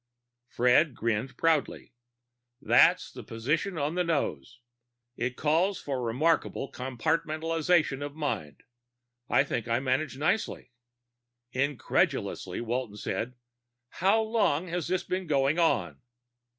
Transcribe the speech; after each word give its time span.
Fred 0.47 0.95
grinned 0.95 1.37
proudly. 1.37 1.93
"That's 2.59 3.11
the 3.11 3.21
position 3.21 3.77
on 3.77 3.93
the 3.93 4.03
nose. 4.03 4.59
It 5.15 5.35
calls 5.37 5.79
for 5.79 6.01
remarkable 6.01 6.71
compartmentalization 6.71 8.03
of 8.03 8.15
mind. 8.15 8.63
I 9.29 9.43
think 9.43 9.67
I 9.67 9.79
manage 9.79 10.17
nicely." 10.17 10.71
Incredulously 11.51 12.59
Walton 12.61 12.97
said, 12.97 13.35
"How 13.89 14.19
long 14.23 14.69
has 14.69 14.87
this 14.87 15.03
been 15.03 15.27
going 15.27 15.59
on?" 15.59 16.01